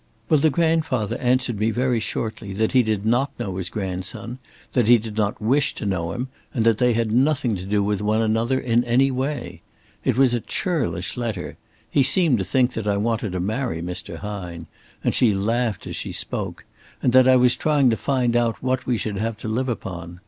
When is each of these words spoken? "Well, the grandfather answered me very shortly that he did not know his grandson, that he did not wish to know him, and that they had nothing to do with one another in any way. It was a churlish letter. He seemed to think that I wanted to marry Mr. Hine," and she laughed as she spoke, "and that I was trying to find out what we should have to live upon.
"Well, 0.29 0.39
the 0.39 0.49
grandfather 0.49 1.15
answered 1.19 1.59
me 1.59 1.69
very 1.69 1.99
shortly 1.99 2.53
that 2.53 2.71
he 2.71 2.81
did 2.81 3.05
not 3.05 3.29
know 3.39 3.57
his 3.57 3.69
grandson, 3.69 4.39
that 4.71 4.87
he 4.87 4.97
did 4.97 5.15
not 5.15 5.39
wish 5.39 5.75
to 5.75 5.85
know 5.85 6.11
him, 6.13 6.27
and 6.55 6.63
that 6.65 6.79
they 6.79 6.93
had 6.93 7.11
nothing 7.11 7.55
to 7.57 7.65
do 7.65 7.83
with 7.83 8.01
one 8.01 8.19
another 8.19 8.59
in 8.59 8.83
any 8.85 9.11
way. 9.11 9.61
It 10.03 10.17
was 10.17 10.33
a 10.33 10.39
churlish 10.39 11.17
letter. 11.17 11.55
He 11.87 12.01
seemed 12.01 12.39
to 12.39 12.43
think 12.43 12.73
that 12.73 12.87
I 12.87 12.97
wanted 12.97 13.33
to 13.33 13.39
marry 13.39 13.79
Mr. 13.79 14.15
Hine," 14.17 14.65
and 15.03 15.13
she 15.13 15.35
laughed 15.35 15.85
as 15.85 15.95
she 15.97 16.11
spoke, 16.11 16.65
"and 17.03 17.13
that 17.13 17.27
I 17.27 17.35
was 17.35 17.55
trying 17.55 17.91
to 17.91 17.95
find 17.95 18.35
out 18.35 18.63
what 18.63 18.87
we 18.87 18.97
should 18.97 19.19
have 19.19 19.37
to 19.37 19.47
live 19.47 19.69
upon. 19.69 20.19